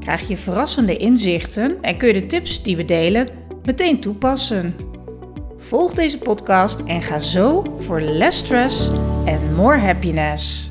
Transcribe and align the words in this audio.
krijg 0.00 0.28
je 0.28 0.36
verrassende 0.36 0.96
inzichten 0.96 1.82
en 1.82 1.96
kun 1.96 2.08
je 2.08 2.14
de 2.14 2.26
tips 2.26 2.62
die 2.62 2.76
we 2.76 2.84
delen 2.84 3.28
meteen 3.64 4.00
toepassen. 4.00 4.74
Volg 5.56 5.94
deze 5.94 6.18
podcast 6.18 6.80
en 6.80 7.02
ga 7.02 7.18
zo 7.18 7.76
voor 7.78 8.00
less 8.00 8.38
stress 8.38 8.90
en 9.24 9.54
more 9.54 9.78
happiness. 9.78 10.70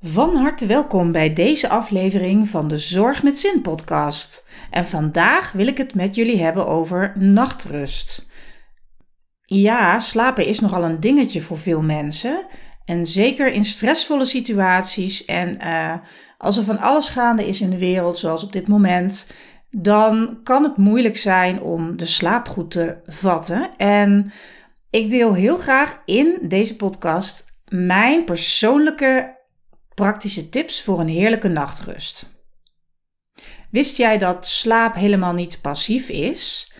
Van 0.00 0.36
harte 0.36 0.66
welkom 0.66 1.12
bij 1.12 1.32
deze 1.32 1.68
aflevering 1.68 2.48
van 2.48 2.68
de 2.68 2.76
Zorg 2.76 3.22
met 3.22 3.38
Zin 3.38 3.60
podcast. 3.62 4.46
En 4.70 4.84
vandaag 4.84 5.52
wil 5.52 5.66
ik 5.66 5.78
het 5.78 5.94
met 5.94 6.14
jullie 6.14 6.42
hebben 6.42 6.66
over 6.66 7.12
nachtrust. 7.16 8.26
Ja, 9.42 10.00
slapen 10.00 10.46
is 10.46 10.60
nogal 10.60 10.84
een 10.84 11.00
dingetje 11.00 11.40
voor 11.40 11.58
veel 11.58 11.82
mensen. 11.82 12.46
En 12.84 13.06
zeker 13.06 13.52
in 13.52 13.64
stressvolle 13.64 14.24
situaties 14.24 15.24
en 15.24 15.56
uh, 15.62 15.94
als 16.38 16.56
er 16.56 16.64
van 16.64 16.78
alles 16.78 17.08
gaande 17.08 17.48
is 17.48 17.60
in 17.60 17.70
de 17.70 17.78
wereld, 17.78 18.18
zoals 18.18 18.42
op 18.42 18.52
dit 18.52 18.68
moment, 18.68 19.32
dan 19.70 20.40
kan 20.42 20.62
het 20.62 20.76
moeilijk 20.76 21.16
zijn 21.16 21.60
om 21.60 21.96
de 21.96 22.06
slaap 22.06 22.48
goed 22.48 22.70
te 22.70 22.96
vatten. 23.06 23.70
En 23.76 24.32
ik 24.90 25.10
deel 25.10 25.34
heel 25.34 25.56
graag 25.56 26.02
in 26.04 26.38
deze 26.42 26.76
podcast 26.76 27.56
mijn 27.68 28.24
persoonlijke 28.24 29.36
praktische 29.94 30.48
tips 30.48 30.82
voor 30.82 31.00
een 31.00 31.08
heerlijke 31.08 31.48
nachtrust. 31.48 32.36
Wist 33.70 33.96
jij 33.96 34.18
dat 34.18 34.46
slaap 34.46 34.94
helemaal 34.94 35.34
niet 35.34 35.58
passief 35.60 36.08
is? 36.08 36.72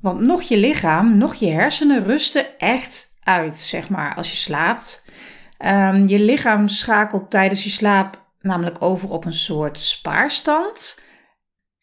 Want 0.00 0.20
nog 0.20 0.42
je 0.42 0.56
lichaam, 0.56 1.18
nog 1.18 1.34
je 1.34 1.50
hersenen 1.50 2.04
rusten 2.04 2.58
echt 2.58 3.14
uit, 3.20 3.58
zeg 3.58 3.88
maar, 3.88 4.14
als 4.14 4.30
je 4.30 4.36
slaapt. 4.36 5.04
Um, 5.64 6.08
je 6.08 6.18
lichaam 6.18 6.68
schakelt 6.68 7.30
tijdens 7.30 7.64
je 7.64 7.70
slaap 7.70 8.27
namelijk 8.48 8.82
over 8.82 9.10
op 9.10 9.24
een 9.24 9.32
soort 9.32 9.78
spaarstand. 9.78 11.00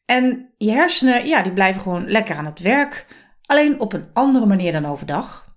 En 0.06 0.54
je 0.58 0.72
hersenen, 0.72 1.28
ja, 1.28 1.42
die 1.42 1.54
blijven 1.54 1.82
gewoon 1.82 2.10
lekker 2.10 2.36
aan 2.36 2.46
het 2.46 2.60
werk, 2.60 3.06
alleen 3.46 3.80
op 3.80 3.94
een 3.94 4.10
andere 4.14 4.46
manier 4.46 4.72
dan 4.72 4.86
overdag. 4.86 5.56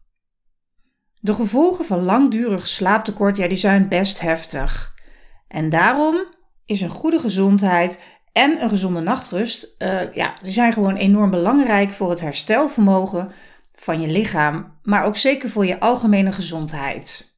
De 1.20 1.34
gevolgen 1.34 1.84
van 1.84 2.02
langdurig 2.02 2.66
slaaptekort, 2.66 3.36
ja, 3.36 3.48
die 3.48 3.56
zijn 3.56 3.88
best 3.88 4.20
heftig. 4.20 4.94
En 5.48 5.68
daarom 5.68 6.26
is 6.64 6.80
een 6.80 6.90
goede 6.90 7.18
gezondheid 7.18 7.98
en 8.32 8.62
een 8.62 8.68
gezonde 8.68 9.00
nachtrust, 9.00 9.74
uh, 9.78 10.14
ja, 10.14 10.34
die 10.42 10.52
zijn 10.52 10.72
gewoon 10.72 10.96
enorm 10.96 11.30
belangrijk 11.30 11.90
voor 11.90 12.10
het 12.10 12.20
herstelvermogen 12.20 13.32
van 13.72 14.00
je 14.00 14.08
lichaam, 14.08 14.78
maar 14.82 15.04
ook 15.04 15.16
zeker 15.16 15.50
voor 15.50 15.66
je 15.66 15.80
algemene 15.80 16.32
gezondheid. 16.32 17.37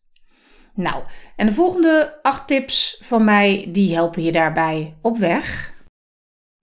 Nou, 0.80 1.04
en 1.36 1.46
de 1.46 1.52
volgende 1.52 2.18
acht 2.22 2.46
tips 2.46 2.98
van 3.00 3.24
mij, 3.24 3.66
die 3.68 3.94
helpen 3.94 4.22
je 4.22 4.32
daarbij 4.32 4.96
op 5.02 5.18
weg. 5.18 5.72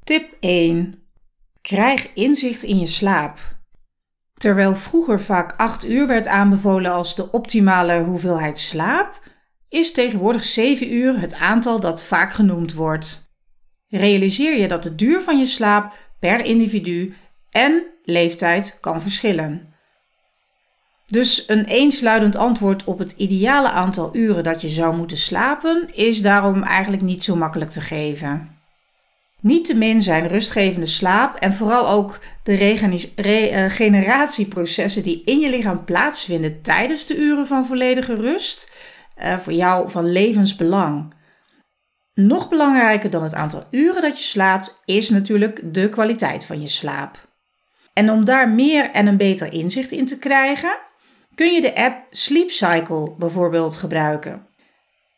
Tip 0.03 0.33
1. 0.39 1.03
Krijg 1.61 2.13
inzicht 2.13 2.63
in 2.63 2.79
je 2.79 2.85
slaap. 2.85 3.39
Terwijl 4.33 4.75
vroeger 4.75 5.21
vaak 5.21 5.53
8 5.57 5.89
uur 5.89 6.07
werd 6.07 6.27
aanbevolen 6.27 6.91
als 6.91 7.15
de 7.15 7.31
optimale 7.31 8.03
hoeveelheid 8.03 8.57
slaap, 8.57 9.21
is 9.69 9.91
tegenwoordig 9.91 10.43
7 10.43 10.93
uur 10.93 11.19
het 11.19 11.33
aantal 11.33 11.79
dat 11.79 12.03
vaak 12.03 12.33
genoemd 12.33 12.73
wordt. 12.73 13.31
Realiseer 13.87 14.57
je 14.57 14.67
dat 14.67 14.83
de 14.83 14.95
duur 14.95 15.21
van 15.21 15.37
je 15.37 15.45
slaap 15.45 15.93
per 16.19 16.45
individu 16.45 17.15
en 17.49 17.83
leeftijd 18.03 18.77
kan 18.81 19.01
verschillen. 19.01 19.73
Dus 21.11 21.43
een 21.47 21.65
eensluidend 21.65 22.35
antwoord 22.35 22.83
op 22.83 22.99
het 22.99 23.13
ideale 23.17 23.69
aantal 23.69 24.15
uren 24.15 24.43
dat 24.43 24.61
je 24.61 24.69
zou 24.69 24.95
moeten 24.95 25.17
slapen 25.17 25.87
is 25.93 26.21
daarom 26.21 26.63
eigenlijk 26.63 27.03
niet 27.03 27.23
zo 27.23 27.35
makkelijk 27.35 27.71
te 27.71 27.81
geven. 27.81 28.55
Niettemin 29.41 30.01
zijn 30.01 30.27
rustgevende 30.27 30.85
slaap 30.85 31.35
en 31.35 31.53
vooral 31.53 31.89
ook 31.89 32.19
de 32.43 32.55
regeneratieprocessen 33.15 35.03
die 35.03 35.21
in 35.23 35.39
je 35.39 35.49
lichaam 35.49 35.85
plaatsvinden 35.85 36.61
tijdens 36.61 37.05
de 37.05 37.17
uren 37.17 37.47
van 37.47 37.65
volledige 37.65 38.15
rust 38.15 38.71
uh, 39.17 39.37
voor 39.37 39.53
jou 39.53 39.89
van 39.91 40.11
levensbelang. 40.11 41.13
Nog 42.13 42.49
belangrijker 42.49 43.09
dan 43.09 43.23
het 43.23 43.33
aantal 43.33 43.63
uren 43.71 44.01
dat 44.01 44.17
je 44.17 44.23
slaapt 44.23 44.81
is 44.85 45.09
natuurlijk 45.09 45.73
de 45.73 45.89
kwaliteit 45.89 46.45
van 46.45 46.61
je 46.61 46.67
slaap. 46.67 47.27
En 47.93 48.11
om 48.11 48.25
daar 48.25 48.49
meer 48.49 48.91
en 48.91 49.07
een 49.07 49.17
beter 49.17 49.53
inzicht 49.53 49.91
in 49.91 50.05
te 50.05 50.19
krijgen, 50.19 50.77
kun 51.37 51.53
je 51.53 51.61
de 51.61 51.75
app 51.75 52.05
Sleep 52.11 52.49
Cycle 52.49 53.13
bijvoorbeeld 53.17 53.77
gebruiken. 53.77 54.47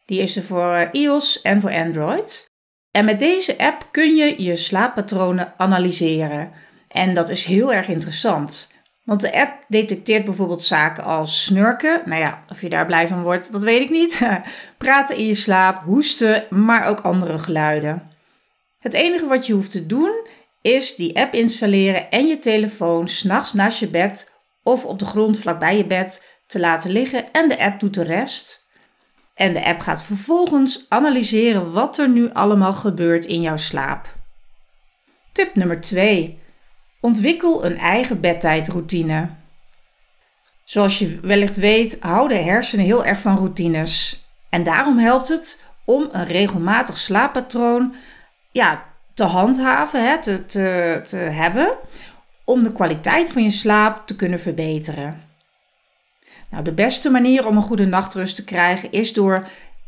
Die 0.06 0.22
is 0.22 0.36
er 0.36 0.44
voor 0.44 0.90
iOS 0.92 1.42
en 1.42 1.62
voor 1.62 1.72
Android. 1.72 2.50
En 2.92 3.06
met 3.06 3.20
deze 3.20 3.58
app 3.58 3.88
kun 3.92 4.16
je 4.16 4.44
je 4.44 4.56
slaappatronen 4.56 5.54
analyseren. 5.58 6.52
En 6.88 7.14
dat 7.14 7.30
is 7.30 7.46
heel 7.46 7.74
erg 7.74 7.88
interessant. 7.88 8.72
Want 9.04 9.22
de 9.22 9.34
app 9.34 9.66
detecteert 9.68 10.26
bijvoorbeeld 10.26 10.64
zaken 10.64 11.04
als 11.04 11.44
snurken. 11.44 12.02
Nou 12.06 12.22
ja, 12.22 12.44
of 12.50 12.62
je 12.62 12.70
daar 12.70 12.86
blij 12.86 13.08
van 13.08 13.24
wordt, 13.24 13.52
dat 13.52 13.64
weet 13.64 13.82
ik 13.82 13.90
niet. 13.90 14.20
Praten 14.78 15.18
in 15.18 15.26
je 15.26 15.36
slaap, 15.36 15.84
hoesten, 15.84 16.46
maar 16.50 16.88
ook 16.88 17.00
andere 17.00 17.40
geluiden. 17.40 18.12
Het 18.80 18.94
enige 18.94 19.28
wat 19.28 19.48
je 19.48 19.54
hoeft 19.54 19.72
te 19.72 19.86
doen 19.86 20.28
is 20.62 20.96
die 20.96 21.20
app 21.20 21.34
installeren 21.34 22.12
en 22.12 22.28
je 22.28 22.40
telefoon 22.40 23.08
s'nachts 23.08 23.54
naast 23.54 23.80
je 23.80 23.88
bed 23.88 24.38
of 24.70 24.86
op 24.86 25.00
de 25.00 25.06
grond 25.06 25.40
vlakbij 25.40 25.78
je 25.78 25.86
bed 25.86 26.26
te 26.46 26.60
laten 26.60 26.92
liggen 26.92 27.32
en 27.32 27.50
de 27.50 27.60
app 27.60 27.80
doet 27.80 27.94
de 27.94 28.04
rest. 28.04 28.68
En 29.34 29.54
de 29.54 29.66
app 29.66 29.80
gaat 29.80 30.02
vervolgens 30.02 30.86
analyseren 30.90 31.72
wat 31.72 31.98
er 31.98 32.10
nu 32.10 32.34
allemaal 32.34 32.74
gebeurt 32.74 33.26
in 33.26 33.42
jouw 33.42 33.58
slaap. 33.58 34.16
Tip 35.32 35.56
nummer 35.56 35.82
2. 35.82 36.40
Ontwikkel 37.02 37.66
een 37.66 37.78
eigen 37.78 38.22
bedtijdroutine. 38.22 39.30
Zoals 40.64 41.00
je 41.00 41.20
wellicht 41.22 41.56
weet, 41.56 41.98
houden 42.00 42.44
hersenen 42.44 42.86
heel 42.86 43.06
erg 43.06 43.20
van 43.20 43.38
routines. 43.38 44.26
En 44.50 44.64
daarom 44.64 44.98
helpt 44.98 45.28
het 45.28 45.64
om 45.86 46.10
een 46.12 46.26
regelmatig 46.26 46.98
slaappatroon 46.98 47.96
ja, 48.52 48.84
te 49.14 49.24
handhaven, 49.24 50.10
hè, 50.10 50.22
te, 50.22 50.46
te, 50.46 51.02
te 51.06 51.18
hebben, 51.18 51.78
om 52.50 52.64
de 52.64 52.72
kwaliteit 52.72 53.32
van 53.32 53.44
je 53.44 53.50
slaap 53.50 54.08
te 54.08 54.16
kunnen 54.16 54.40
verbeteren. 54.40 55.24
Nou, 56.50 56.64
de 56.64 56.72
beste 56.72 57.10
manier 57.10 57.48
om 57.48 57.56
een 57.56 57.62
goede 57.62 57.86
nachtrust 57.86 58.36
te 58.36 58.44
krijgen 58.44 58.92
is 58.92 59.14
door, 59.14 59.48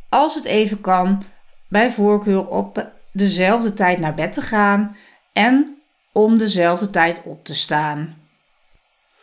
als 0.10 0.36
het 0.36 0.46
even 0.46 0.82
kan, 0.82 1.24
bij 1.68 1.92
voorkeur 1.92 2.48
op 2.48 2.92
dezelfde 3.12 3.74
tijd 3.74 4.00
naar 4.00 4.14
bed 4.14 4.34
te 4.34 4.42
gaan 4.42 4.96
en 5.34 5.78
om 6.12 6.38
dezelfde 6.38 6.90
tijd 6.90 7.22
op 7.24 7.46
te 7.46 7.56
staan. 7.56 8.18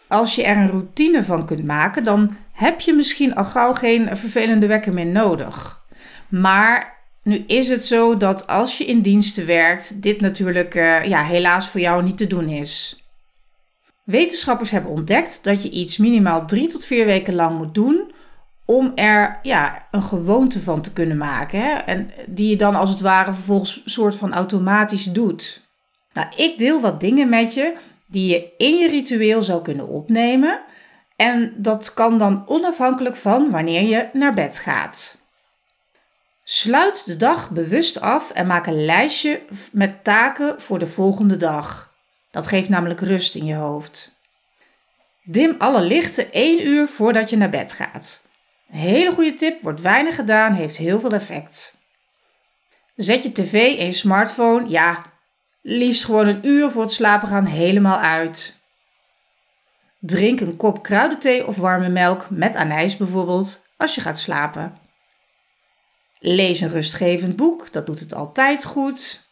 Als 0.08 0.34
je 0.34 0.42
er 0.42 0.56
een 0.56 0.70
routine 0.70 1.24
van 1.24 1.46
kunt 1.46 1.64
maken, 1.64 2.04
dan 2.04 2.36
heb 2.52 2.80
je 2.80 2.92
misschien 2.92 3.34
al 3.34 3.44
gauw 3.44 3.72
geen 3.72 4.16
vervelende 4.16 4.66
wekker 4.66 4.92
meer 4.92 5.06
nodig. 5.06 5.84
Maar 6.28 6.96
nu 7.22 7.44
is 7.46 7.68
het 7.68 7.84
zo 7.86 8.16
dat 8.16 8.46
als 8.46 8.78
je 8.78 8.84
in 8.84 9.00
diensten 9.00 9.46
werkt, 9.46 10.02
dit 10.02 10.20
natuurlijk 10.20 10.74
uh, 10.74 11.04
ja, 11.04 11.24
helaas 11.24 11.68
voor 11.68 11.80
jou 11.80 12.02
niet 12.02 12.16
te 12.16 12.26
doen 12.26 12.48
is. 12.48 13.02
Wetenschappers 14.08 14.70
hebben 14.70 14.90
ontdekt 14.90 15.44
dat 15.44 15.62
je 15.62 15.70
iets 15.70 15.96
minimaal 15.96 16.46
drie 16.46 16.68
tot 16.68 16.84
vier 16.84 17.06
weken 17.06 17.34
lang 17.34 17.58
moet 17.58 17.74
doen 17.74 18.12
om 18.64 18.92
er 18.94 19.38
ja, 19.42 19.86
een 19.90 20.02
gewoonte 20.02 20.60
van 20.60 20.80
te 20.80 20.92
kunnen 20.92 21.16
maken. 21.16 21.60
Hè? 21.60 21.72
En 21.72 22.10
die 22.26 22.48
je 22.48 22.56
dan 22.56 22.74
als 22.74 22.90
het 22.90 23.00
ware 23.00 23.32
vervolgens 23.32 23.82
soort 23.84 24.16
van 24.16 24.34
automatisch 24.34 25.04
doet. 25.04 25.62
Nou, 26.12 26.26
ik 26.36 26.58
deel 26.58 26.80
wat 26.80 27.00
dingen 27.00 27.28
met 27.28 27.54
je 27.54 27.76
die 28.06 28.30
je 28.30 28.52
in 28.56 28.74
je 28.76 28.88
ritueel 28.88 29.42
zou 29.42 29.62
kunnen 29.62 29.88
opnemen. 29.88 30.60
En 31.16 31.54
dat 31.56 31.94
kan 31.94 32.18
dan 32.18 32.42
onafhankelijk 32.46 33.16
van 33.16 33.50
wanneer 33.50 33.82
je 33.82 34.08
naar 34.12 34.34
bed 34.34 34.58
gaat. 34.58 35.18
Sluit 36.44 37.02
de 37.06 37.16
dag 37.16 37.50
bewust 37.50 38.00
af 38.00 38.30
en 38.30 38.46
maak 38.46 38.66
een 38.66 38.84
lijstje 38.84 39.42
met 39.72 40.04
taken 40.04 40.60
voor 40.60 40.78
de 40.78 40.86
volgende 40.86 41.36
dag. 41.36 41.87
Dat 42.30 42.46
geeft 42.46 42.68
namelijk 42.68 43.00
rust 43.00 43.34
in 43.34 43.44
je 43.44 43.54
hoofd. 43.54 44.16
Dim 45.22 45.54
alle 45.58 45.80
lichten 45.80 46.32
1 46.32 46.66
uur 46.66 46.86
voordat 46.88 47.30
je 47.30 47.36
naar 47.36 47.48
bed 47.48 47.72
gaat. 47.72 48.22
Een 48.70 48.78
hele 48.78 49.12
goede 49.12 49.34
tip, 49.34 49.60
wordt 49.60 49.80
weinig 49.80 50.14
gedaan, 50.14 50.52
heeft 50.52 50.76
heel 50.76 51.00
veel 51.00 51.12
effect. 51.12 51.76
Zet 52.96 53.22
je 53.22 53.32
tv 53.32 53.78
en 53.78 53.86
je 53.86 53.92
smartphone, 53.92 54.68
ja, 54.68 55.02
liefst 55.62 56.04
gewoon 56.04 56.26
een 56.26 56.46
uur 56.46 56.70
voor 56.70 56.82
het 56.82 56.92
slapen 56.92 57.28
gaan 57.28 57.46
helemaal 57.46 57.98
uit. 57.98 58.56
Drink 60.00 60.40
een 60.40 60.56
kop 60.56 60.82
kruidenthee 60.82 61.46
of 61.46 61.56
warme 61.56 61.88
melk 61.88 62.30
met 62.30 62.56
anijs 62.56 62.96
bijvoorbeeld 62.96 63.66
als 63.76 63.94
je 63.94 64.00
gaat 64.00 64.18
slapen. 64.18 64.78
Lees 66.18 66.60
een 66.60 66.70
rustgevend 66.70 67.36
boek, 67.36 67.72
dat 67.72 67.86
doet 67.86 68.00
het 68.00 68.14
altijd 68.14 68.64
goed. 68.64 69.27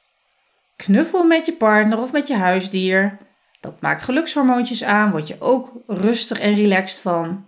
Knuffel 0.76 1.25
met 1.25 1.46
je 1.46 1.52
partner 1.52 1.99
of 1.99 2.12
met 2.12 2.26
je 2.26 2.37
huisdier. 2.37 3.17
Dat 3.61 3.81
maakt 3.81 4.02
gelukshormoontjes 4.02 4.84
aan, 4.84 5.11
word 5.11 5.28
je 5.28 5.37
ook 5.38 5.73
rustig 5.87 6.38
en 6.38 6.55
relaxed 6.55 7.00
van. 7.00 7.44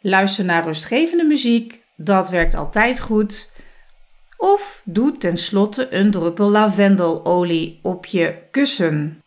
Luister 0.00 0.44
naar 0.44 0.64
rustgevende 0.64 1.24
muziek, 1.24 1.80
dat 1.96 2.30
werkt 2.30 2.54
altijd 2.54 3.00
goed. 3.00 3.50
Of 4.36 4.82
doe 4.84 5.16
tenslotte 5.16 5.94
een 5.94 6.10
druppel 6.10 6.50
lavendelolie 6.50 7.78
op 7.82 8.06
je 8.06 8.36
kussen. 8.50 9.22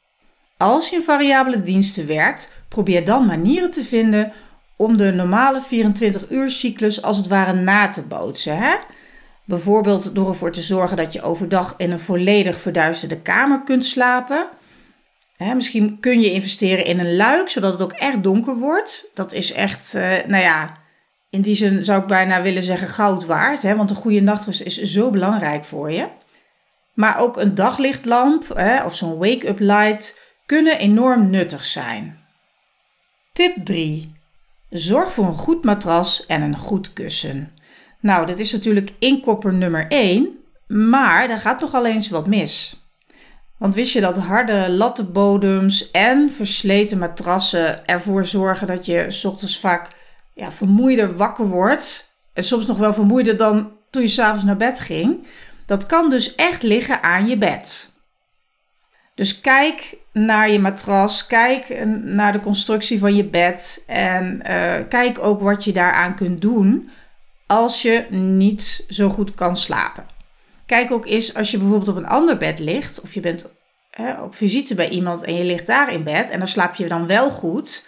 Als 0.58 0.90
je 0.90 0.96
in 0.96 1.04
variabele 1.04 1.62
diensten 1.62 2.08
werkt, 2.08 2.54
probeer 2.68 3.06
dan 3.06 3.26
manieren 3.26 3.72
te 3.72 3.84
vinden 3.84 4.34
om 4.76 4.98
de 4.98 5.12
normale 5.12 5.62
24-uur 5.64 6.50
cyclus 6.50 7.02
als 7.02 7.18
het 7.18 7.28
ware 7.28 7.54
na 7.54 7.90
te 7.90 8.02
bootsen. 8.02 8.58
Hè? 8.58 8.76
Bijvoorbeeld 9.46 10.16
door 10.16 10.28
ervoor 10.28 10.52
te 10.52 10.62
zorgen 10.62 10.98
dat 10.98 11.14
je 11.14 11.22
overdag 11.22 11.74
in 11.78 11.92
een 11.92 12.00
volledig 12.00 12.60
verduisterde 12.60 13.22
kamer 13.22 13.64
kunt 13.64 13.86
slapen. 13.86 14.48
Misschien 15.38 16.00
kun 16.00 16.22
je 16.22 16.32
investeren 16.32 16.86
in 16.86 17.00
een 17.00 17.16
luik, 17.16 17.50
zodat 17.50 17.72
het 17.72 17.82
ook 17.82 17.92
echt 17.92 18.24
donker 18.24 18.56
wordt. 18.56 19.12
Dat 19.14 19.34
is 19.34 19.54
echt, 19.54 19.94
uh, 19.96 20.02
nou 20.28 20.44
ja, 20.44 20.72
in 21.30 21.42
die 21.42 21.56
zin 21.56 21.86
zou 21.86 22.02
ik 22.02 22.08
bijna 22.08 22.42
willen 22.42 22.64
zeggen 22.64 22.88
goud 22.88 23.26
waard. 23.26 23.62
Hè, 23.62 23.76
want 23.76 23.90
een 23.90 23.96
goede 23.96 24.22
nachtrust 24.22 24.62
is 24.62 24.82
zo 24.82 25.10
belangrijk 25.10 25.64
voor 25.64 25.92
je. 25.92 26.08
Maar 26.94 27.20
ook 27.20 27.38
een 27.38 27.56
daglichtlamp 27.56 28.60
of 28.86 28.96
zo'n 28.96 29.18
wake-up 29.18 29.60
light 29.60 30.22
kunnen 30.46 30.80
enorm 30.80 31.30
nuttig 31.30 31.66
zijn. 31.66 32.20
Tip 33.34 33.66
3. 33.66 34.12
Zorg 34.70 35.14
voor 35.14 35.26
een 35.26 35.34
goed 35.34 35.64
matras 35.64 36.26
en 36.26 36.42
een 36.42 36.58
goed 36.58 36.94
kussen. 36.94 37.54
Nou, 38.06 38.26
dit 38.26 38.40
is 38.40 38.52
natuurlijk 38.52 38.92
inkopper 39.00 39.54
nummer 39.54 39.88
1, 39.88 40.30
maar 40.68 41.28
daar 41.28 41.40
gaat 41.40 41.60
nogal 41.60 41.86
eens 41.86 42.10
wat 42.10 42.28
mis. 42.28 42.84
Want 43.58 43.76
wist 43.76 43.94
je 43.94 44.02
dat 44.02 44.18
harde 44.18 44.72
lattenbodems 44.72 45.92
en 45.92 46.32
versleten 46.32 46.98
matrassen 46.98 47.86
ervoor 47.86 48.26
zorgen 48.26 48.68
dat 48.68 48.86
je 48.86 49.06
s 49.08 49.26
ochtends 49.26 49.60
vaak 49.60 49.88
ja, 50.34 50.52
vermoeider 50.52 51.16
wakker 51.18 51.48
wordt? 51.48 52.12
En 52.34 52.44
soms 52.44 52.66
nog 52.66 52.78
wel 52.78 52.94
vermoeider 52.94 53.38
dan 53.38 53.72
toen 53.90 54.02
je 54.02 54.08
s'avonds 54.08 54.46
naar 54.46 54.58
bed 54.58 54.80
ging. 54.80 55.28
Dat 55.66 55.86
kan 55.86 56.10
dus 56.10 56.36
echt 56.36 56.64
liggen 56.64 57.04
aan 57.04 57.28
je 57.28 57.38
bed. 57.38 57.92
Dus 59.16 59.42
kijk 59.42 59.98
naar 60.12 60.52
je 60.52 60.60
matras, 60.60 61.28
kijk 61.28 61.86
naar 62.04 62.32
de 62.32 62.40
constructie 62.40 63.00
van 63.00 63.16
je 63.16 63.26
bed 63.26 63.84
en 63.88 64.42
uh, 64.50 64.74
kijk 64.90 65.24
ook 65.24 65.42
wat 65.42 65.64
je 65.64 65.74
daaraan 65.74 66.16
kunt 66.16 66.42
doen 66.42 66.90
als 67.48 67.82
je 67.82 68.06
niet 68.10 68.86
zo 68.90 69.10
goed 69.10 69.36
kan 69.36 69.58
slapen. 69.58 70.06
Kijk 70.66 70.92
ook 70.92 71.06
eens 71.06 71.34
als 71.34 71.52
je 71.52 71.58
bijvoorbeeld 71.58 71.90
op 71.90 71.96
een 71.96 72.08
ander 72.08 72.38
bed 72.38 72.60
ligt 72.60 73.02
of 73.02 73.14
je 73.14 73.20
bent 73.20 73.46
hè, 73.90 74.22
op 74.22 74.36
visite 74.36 74.76
bij 74.76 74.90
iemand 74.90 75.24
en 75.24 75.36
je 75.36 75.46
ligt 75.46 75.68
daar 75.68 75.94
in 75.94 76.04
bed 76.04 76.30
en 76.30 76.40
dan 76.40 76.48
slaap 76.48 76.76
je 76.76 76.88
dan 76.88 77.08
wel 77.08 77.30
goed. 77.30 77.88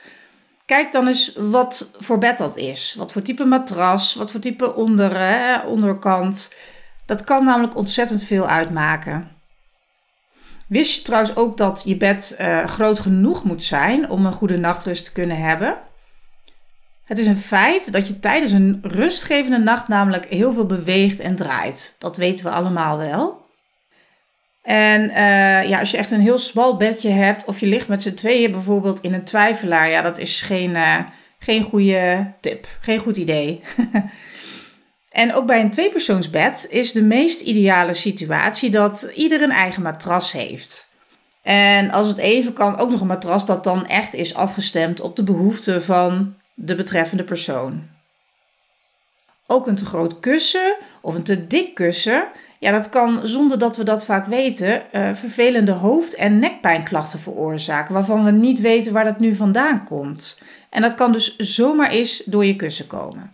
Kijk 0.66 0.92
dan 0.92 1.08
eens 1.08 1.34
wat 1.36 1.92
voor 1.98 2.18
bed 2.18 2.38
dat 2.38 2.58
is. 2.58 2.96
Wat 2.98 3.12
voor 3.12 3.22
type 3.22 3.46
matras, 3.46 4.16
wat 4.16 4.32
voor 4.32 4.40
type 4.40 4.76
onder, 4.76 5.20
hè, 5.20 5.60
onderkant. 5.60 6.54
Dat 7.06 7.24
kan 7.24 7.46
namelijk 7.46 7.76
ontzettend 7.76 8.24
veel 8.24 8.48
uitmaken. 8.48 9.32
Wist 10.68 10.96
je 10.96 11.02
trouwens 11.02 11.36
ook 11.36 11.58
dat 11.58 11.82
je 11.86 11.98
bed 11.98 12.38
uh, 12.40 12.66
groot 12.66 13.00
genoeg 13.00 13.44
moet 13.44 13.64
zijn 13.64 14.10
om 14.10 14.26
een 14.26 14.34
goede 14.34 14.58
nachtrust 14.58 15.04
te 15.04 15.12
kunnen 15.12 15.38
hebben? 15.38 15.78
Het 17.08 17.18
is 17.18 17.28
een 17.28 17.38
feit 17.38 17.92
dat 17.92 18.08
je 18.08 18.20
tijdens 18.20 18.52
een 18.52 18.80
rustgevende 18.82 19.58
nacht 19.58 19.88
namelijk 19.88 20.26
heel 20.26 20.54
veel 20.54 20.66
beweegt 20.66 21.20
en 21.20 21.36
draait. 21.36 21.96
Dat 22.00 22.18
weten 22.18 22.46
we 22.46 22.52
allemaal 22.52 22.98
wel. 22.98 23.46
En 24.62 25.02
uh, 25.04 25.70
ja, 25.70 25.80
als 25.80 25.92
je 25.92 25.98
echt 25.98 26.12
een 26.12 26.22
heel 26.22 26.38
smal 26.38 26.78
bedje 26.78 27.10
hebt 27.10 27.46
of 27.46 27.60
je 27.60 27.66
ligt 27.66 27.88
met 27.88 28.02
z'n 28.02 28.14
tweeën 28.14 28.52
bijvoorbeeld 28.52 29.02
in 29.02 29.14
een 29.14 29.24
twijfelaar, 29.24 29.90
ja, 29.90 30.02
dat 30.02 30.18
is 30.18 30.42
geen, 30.42 30.78
uh, 30.78 31.00
geen 31.40 31.64
goede 31.64 32.34
tip, 32.42 32.68
geen 32.82 33.00
goed 33.00 33.18
idee. 33.18 33.62
en 35.10 35.34
ook 35.34 35.46
bij 35.46 35.62
een 35.62 35.70
tweepersoonsbed 35.70 36.68
is 36.70 36.92
de 36.92 37.04
meest 37.04 37.42
ideale 37.42 37.94
situatie 37.94 38.70
dat 38.70 39.12
ieder 39.16 39.42
een 39.42 39.52
eigen 39.52 39.82
matras 39.82 40.32
heeft. 40.32 40.90
En 41.42 41.92
als 41.92 42.08
het 42.08 42.18
even 42.18 42.54
kan, 42.54 42.78
ook 42.78 42.90
nog 42.90 43.02
een 43.02 43.08
matras 43.08 43.46
dat 43.46 43.64
dan 43.64 43.86
echt 43.86 44.14
is 44.14 44.36
afgestemd 44.36 45.02
op 45.02 45.16
de 45.16 45.24
behoeften 45.24 45.84
van 45.84 46.36
de 46.60 46.76
betreffende 46.76 47.24
persoon. 47.24 47.88
Ook 49.48 49.68
een 49.68 49.76
te 49.76 49.86
groot 49.86 50.20
kussen 50.20 50.76
of 51.02 51.16
een 51.16 51.24
te 51.24 51.48
dik 51.48 51.76
kussen, 51.76 52.28
ja, 52.60 52.72
dat 52.72 52.90
kan 52.90 53.28
zonder 53.28 53.60
dat 53.60 53.78
we 53.78 53.84
dat 53.84 54.06
vaak 54.06 54.26
weten, 54.26 54.84
uh, 54.94 55.16
vervelende 55.16 55.72
hoofd- 55.72 56.16
en 56.16 56.40
nekpijnklachten 56.40 57.20
veroorzaken, 57.20 57.94
waarvan 57.94 58.24
we 58.24 58.32
niet 58.32 58.60
weten 58.60 58.94
waar 58.94 59.04
dat 59.04 59.20
nu 59.20 59.36
vandaan 59.36 59.84
komt. 59.84 60.38
En 60.70 60.82
dat 60.82 60.96
kan 60.96 61.12
dus 61.12 61.36
zomaar 61.38 61.90
eens 61.90 62.24
door 62.26 62.46
je 62.46 62.56
kussen 62.56 62.88
komen. 62.88 63.32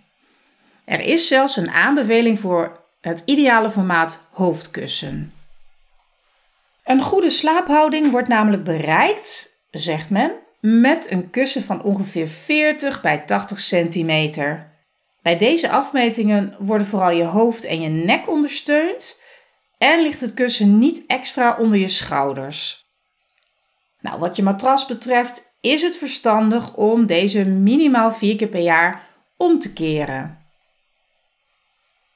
Er 0.86 1.00
is 1.00 1.28
zelfs 1.28 1.58
een 1.58 1.72
aanbeveling 1.72 2.40
voor 2.40 2.80
het 3.02 3.22
ideale 3.26 3.70
formaat 3.72 4.26
hoofdkussen. 4.32 5.34
Een 6.84 7.02
goede 7.02 7.30
slaaphouding 7.30 8.12
wordt 8.12 8.28
namelijk 8.28 8.64
bereikt, 8.64 9.58
zegt 9.72 10.10
men, 10.10 10.32
met 10.66 11.12
een 11.12 11.30
kussen 11.30 11.64
van 11.64 11.82
ongeveer 11.82 12.28
40 12.28 13.02
bij 13.02 13.18
80 13.18 13.60
centimeter. 13.60 14.72
Bij 15.22 15.38
deze 15.38 15.70
afmetingen 15.70 16.56
worden 16.60 16.88
vooral 16.88 17.12
je 17.12 17.24
hoofd 17.24 17.64
en 17.64 17.82
je 17.82 17.90
nek 17.90 18.30
ondersteund 18.30 19.22
en 19.78 20.02
ligt 20.02 20.22
het 20.22 20.34
kussen 20.34 20.78
niet 20.78 21.04
extra 21.08 21.58
onder 21.60 21.80
je 21.80 21.88
schouders. 21.88 22.86
Nou, 24.00 24.20
wat 24.20 24.36
je 24.36 24.44
matras 24.44 24.86
betreft 24.86 25.56
is 25.62 25.82
het 25.82 25.98
verstandig 25.98 26.76
om 26.76 27.06
deze 27.06 27.44
minimaal 27.44 28.12
vier 28.12 28.36
keer 28.36 28.48
per 28.48 28.62
jaar 28.62 29.08
om 29.38 29.60
te 29.60 29.74
keren. 29.74 30.43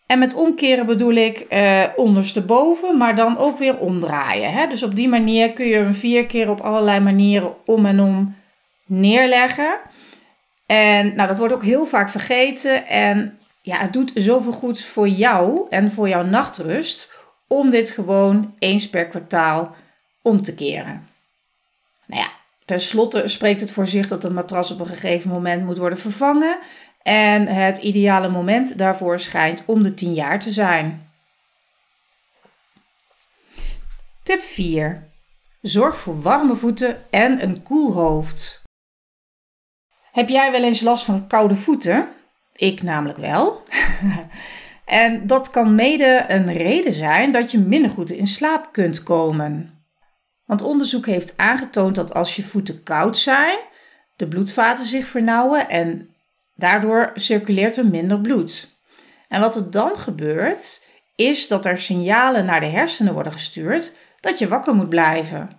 En 0.08 0.20
met 0.20 0.34
omkeren 0.34 0.86
bedoel 0.86 1.14
ik 1.14 1.40
eh, 1.40 1.84
ondersteboven, 1.96 2.98
maar 2.98 3.16
dan 3.16 3.38
ook 3.38 3.58
weer 3.58 3.78
omdraaien. 3.78 4.54
Hè? 4.54 4.68
Dus 4.68 4.84
op 4.84 4.96
die 4.96 5.08
manier 5.08 5.54
kun 5.54 5.66
je 5.66 5.76
hem 5.76 5.94
vier 5.94 6.26
keer 6.26 6.50
op 6.50 6.62
allerlei 6.62 7.00
manieren 7.00 7.56
om 7.66 7.86
en 7.86 8.00
om 8.00 8.36
neerleggen. 8.86 9.80
En 10.66 11.16
nou, 11.16 11.28
dat 11.28 11.38
wordt 11.38 11.54
ook 11.54 11.64
heel 11.64 11.86
vaak 11.86 12.10
vergeten. 12.10 12.88
En 12.88 13.40
ja, 13.62 13.78
het 13.78 13.94
doet 13.94 14.12
zoveel 14.16 14.52
goeds 14.52 14.86
voor 14.86 15.08
jou 15.08 15.68
en 15.70 15.92
voor 15.92 16.10
jouw 16.10 16.24
nachtrust 16.24 17.14
om 17.48 17.70
dit 17.70 17.92
gewoon 17.92 18.56
eens 18.60 18.90
per 18.90 19.08
kwartaal 19.08 19.76
om 20.22 20.42
te 20.42 20.56
keren. 20.56 21.08
Nou 22.06 22.22
ja, 22.22 22.30
tenslotte 22.66 23.28
spreekt 23.28 23.60
het 23.60 23.72
voor 23.72 23.88
zich 23.88 24.08
dat 24.08 24.24
een 24.24 24.34
matras 24.34 24.72
op 24.72 24.80
een 24.80 24.88
gegeven 24.88 25.30
moment 25.30 25.66
moet 25.66 25.78
worden 25.78 26.00
vervangen. 26.00 26.58
En 27.08 27.48
het 27.48 27.78
ideale 27.78 28.30
moment 28.30 28.78
daarvoor 28.78 29.20
schijnt 29.20 29.64
om 29.66 29.84
de 29.84 29.94
10 29.94 30.14
jaar 30.14 30.40
te 30.40 30.52
zijn. 30.52 31.12
Tip 34.24 34.42
4. 34.42 35.10
Zorg 35.62 35.98
voor 35.98 36.22
warme 36.22 36.56
voeten 36.56 36.98
en 37.10 37.44
een 37.44 37.64
koel 37.64 37.94
hoofd. 37.94 38.62
Heb 40.12 40.30
jij 40.30 40.52
wel 40.52 40.64
eens 40.64 40.82
last 40.82 41.06
van 41.06 41.28
koude 41.28 41.56
voeten? 41.56 42.08
Ik 42.54 42.82
namelijk 42.82 43.18
wel. 43.18 43.64
en 44.86 45.28
dat 45.28 45.50
kan 45.50 45.76
mede 45.76 46.26
een 46.28 46.54
reden 46.54 46.94
zijn 46.94 47.32
dat 47.32 47.52
je 47.52 47.60
minder 47.60 47.92
goed 47.92 48.12
in 48.12 48.28
slaap 48.28 48.70
kunt 48.72 49.04
komen. 49.04 49.84
Want 50.46 50.62
onderzoek 50.62 51.06
heeft 51.06 51.38
aangetoond 51.38 51.96
dat 51.96 52.14
als 52.14 52.36
je 52.36 52.44
voeten 52.44 52.84
koud 52.84 53.18
zijn, 53.18 53.60
de 54.16 54.28
bloedvaten 54.28 54.86
zich 54.86 55.08
vernauwen 55.08 55.70
en 55.70 56.12
daardoor 56.58 57.12
circuleert 57.16 57.78
er 57.78 57.86
minder 57.86 58.20
bloed. 58.20 58.76
En 59.28 59.42
wat 59.42 59.56
er 59.56 59.72
dan 59.72 59.98
gebeurt, 59.98 60.82
is 61.16 61.48
dat 61.48 61.66
er 61.66 61.78
signalen 61.78 62.46
naar 62.46 62.60
de 62.60 62.66
hersenen 62.66 63.14
worden 63.14 63.32
gestuurd 63.32 63.96
dat 64.20 64.40
je 64.40 64.48
wakker 64.48 64.76
moet 64.76 64.90
blijven. 64.90 65.50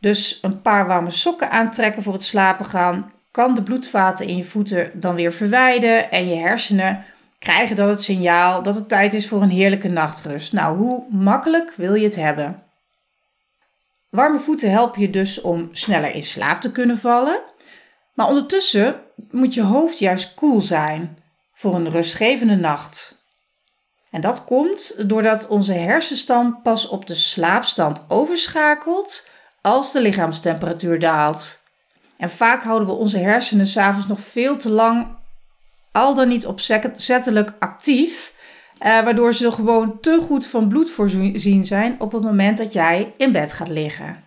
Dus 0.00 0.38
een 0.42 0.62
paar 0.62 0.86
warme 0.86 1.10
sokken 1.10 1.50
aantrekken 1.50 2.02
voor 2.02 2.12
het 2.12 2.22
slapen 2.22 2.66
gaan 2.66 3.12
kan 3.30 3.54
de 3.54 3.62
bloedvaten 3.62 4.26
in 4.26 4.36
je 4.36 4.44
voeten 4.44 4.90
dan 4.94 5.14
weer 5.14 5.32
verwijden 5.32 6.10
en 6.10 6.28
je 6.28 6.34
hersenen 6.34 7.04
krijgen 7.38 7.76
dan 7.76 7.88
het 7.88 8.02
signaal 8.02 8.62
dat 8.62 8.74
het 8.74 8.88
tijd 8.88 9.14
is 9.14 9.28
voor 9.28 9.42
een 9.42 9.50
heerlijke 9.50 9.88
nachtrust. 9.88 10.52
Nou, 10.52 10.76
hoe 10.76 11.04
makkelijk 11.10 11.72
wil 11.76 11.94
je 11.94 12.04
het 12.04 12.16
hebben? 12.16 12.62
Warme 14.10 14.38
voeten 14.38 14.70
helpen 14.70 15.00
je 15.00 15.10
dus 15.10 15.40
om 15.40 15.68
sneller 15.72 16.14
in 16.14 16.22
slaap 16.22 16.60
te 16.60 16.72
kunnen 16.72 16.98
vallen. 16.98 17.40
Maar 18.16 18.28
ondertussen 18.28 19.00
moet 19.30 19.54
je 19.54 19.62
hoofd 19.62 19.98
juist 19.98 20.34
koel 20.34 20.60
zijn 20.60 21.18
voor 21.54 21.74
een 21.74 21.90
rustgevende 21.90 22.56
nacht. 22.56 23.24
En 24.10 24.20
dat 24.20 24.44
komt 24.44 25.08
doordat 25.08 25.48
onze 25.48 25.72
hersenstam 25.72 26.62
pas 26.62 26.88
op 26.88 27.06
de 27.06 27.14
slaapstand 27.14 28.04
overschakelt 28.08 29.28
als 29.60 29.92
de 29.92 30.00
lichaamstemperatuur 30.00 30.98
daalt. 30.98 31.62
En 32.16 32.30
vaak 32.30 32.62
houden 32.62 32.88
we 32.88 32.94
onze 32.94 33.18
hersenen 33.18 33.66
s'avonds 33.66 34.06
nog 34.06 34.20
veel 34.20 34.56
te 34.56 34.70
lang, 34.70 35.16
al 35.92 36.14
dan 36.14 36.28
niet 36.28 36.46
opzettelijk 36.46 37.52
actief, 37.58 38.34
eh, 38.78 39.00
waardoor 39.00 39.34
ze 39.34 39.52
gewoon 39.52 40.00
te 40.00 40.20
goed 40.20 40.46
van 40.46 40.68
bloed 40.68 40.90
voorzien 40.90 41.64
zijn 41.64 42.00
op 42.00 42.12
het 42.12 42.22
moment 42.22 42.58
dat 42.58 42.72
jij 42.72 43.14
in 43.16 43.32
bed 43.32 43.52
gaat 43.52 43.68
liggen. 43.68 44.24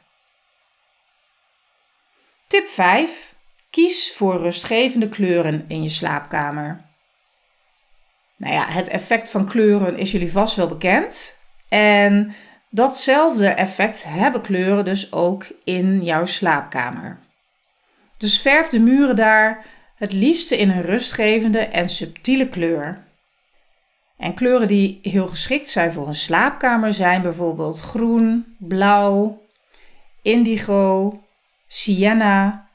Tip 2.48 2.68
5. 2.68 3.38
Kies 3.70 4.14
voor 4.16 4.40
rustgevende 4.40 5.10
kleuren 5.10 5.66
in 5.68 5.84
je 5.84 5.90
slaapkamer. 5.90 6.82
Nou 8.36 8.54
ja, 8.54 8.66
het 8.68 8.88
effect 8.88 9.30
van 9.30 9.46
kleuren 9.46 9.98
is 9.98 10.12
jullie 10.12 10.32
vast 10.32 10.56
wel 10.56 10.68
bekend. 10.68 11.38
En 11.70 12.34
datzelfde 12.70 13.48
effect 13.48 14.04
hebben 14.08 14.42
kleuren 14.42 14.86
dus 14.86 15.12
ook 15.12 15.46
in 15.64 16.04
jouw 16.04 16.26
slaapkamer. 16.26 17.20
Dus 18.18 18.42
verf 18.42 18.70
de 18.70 18.80
muren 18.80 19.16
daar 19.16 19.66
het 19.96 20.14
liefste 20.14 20.58
in 20.58 20.70
een 20.70 20.82
rustgevende 20.82 21.60
en 21.60 21.90
subtiele 21.90 22.50
kleur. 22.50 23.08
En 24.18 24.34
kleuren 24.34 24.68
die 24.68 25.00
heel 25.02 25.28
geschikt 25.28 25.70
zijn 25.70 25.94
voor 25.94 26.08
een 26.08 26.16
slaapkamer 26.16 26.94
zijn 26.94 27.22
bijvoorbeeld 27.22 27.80
groen, 27.80 28.56
blauw, 28.58 29.42
indigo, 30.22 31.20
sienna, 31.68 32.69